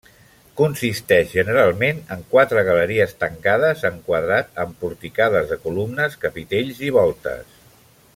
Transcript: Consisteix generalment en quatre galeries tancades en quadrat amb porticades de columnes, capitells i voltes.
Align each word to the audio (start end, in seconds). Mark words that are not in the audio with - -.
Consisteix 0.59 1.33
generalment 1.39 1.99
en 2.15 2.23
quatre 2.31 2.63
galeries 2.69 3.13
tancades 3.25 3.83
en 3.91 3.99
quadrat 4.09 4.59
amb 4.65 4.75
porticades 4.85 5.49
de 5.53 5.59
columnes, 5.67 6.17
capitells 6.25 6.81
i 6.89 6.91
voltes. 7.01 7.61